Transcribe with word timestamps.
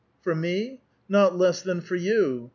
""For 0.23 0.33
me? 0.33 0.81
not 1.07 1.37
less 1.37 1.61
than 1.61 1.79
for 1.79 1.95
you! 1.95 2.49